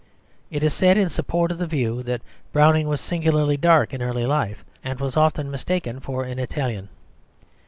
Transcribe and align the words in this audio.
It 0.49 0.63
is 0.63 0.73
said 0.73 0.97
in 0.97 1.09
support 1.09 1.51
of 1.51 1.59
the 1.59 1.67
view 1.67 2.01
that 2.01 2.23
Browning 2.51 2.87
was 2.87 2.99
singularly 3.01 3.55
dark 3.55 3.93
in 3.93 4.01
early 4.01 4.25
life, 4.25 4.65
and 4.83 4.99
was 4.99 5.15
often 5.15 5.51
mistaken 5.51 5.99
for 5.99 6.23
an 6.23 6.39
Italian. 6.39 6.89